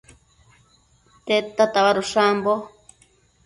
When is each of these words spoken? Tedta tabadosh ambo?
Tedta 1.27 1.63
tabadosh 1.73 2.15
ambo? 2.29 2.53